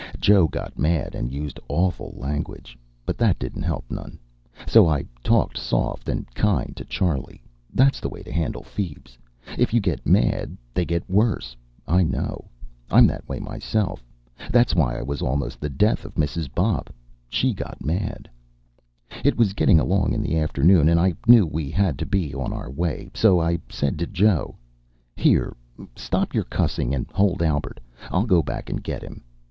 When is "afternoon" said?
20.39-20.89